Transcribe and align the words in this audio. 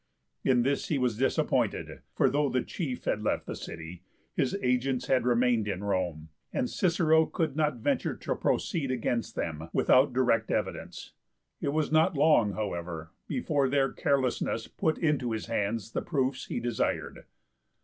In 0.43 0.63
this 0.63 0.87
he 0.87 0.97
was 0.97 1.15
disappointed, 1.19 2.01
for 2.15 2.27
though 2.27 2.49
the 2.49 2.63
chief 2.63 3.03
had 3.05 3.21
left 3.21 3.45
the 3.45 3.55
city, 3.55 4.01
his 4.33 4.57
agents 4.63 5.05
had 5.05 5.27
remained 5.27 5.67
in 5.67 5.83
Rome, 5.83 6.29
and 6.51 6.67
Cicero 6.67 7.27
could 7.27 7.55
not 7.55 7.75
venture 7.75 8.15
to 8.15 8.33
proceed 8.35 8.89
against 8.89 9.35
them 9.35 9.69
without 9.73 10.11
direct 10.11 10.49
evidence. 10.49 11.13
It 11.61 11.69
was 11.71 11.91
not 11.91 12.17
long, 12.17 12.53
however, 12.53 13.11
before 13.27 13.69
their 13.69 13.93
carelessness 13.93 14.67
put 14.67 14.97
into 14.97 15.33
his 15.33 15.45
hands 15.45 15.91
the 15.91 16.01
proofs 16.01 16.47
he 16.47 16.59
desired. 16.59 17.25